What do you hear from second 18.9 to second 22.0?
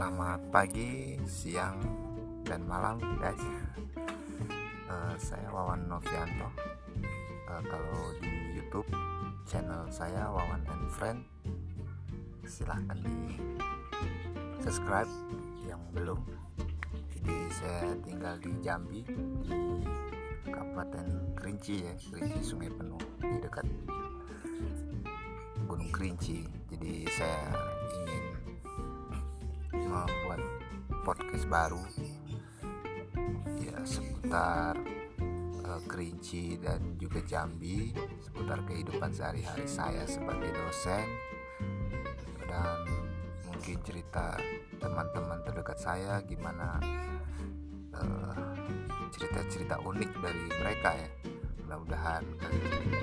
Di Kabupaten Kerinci ya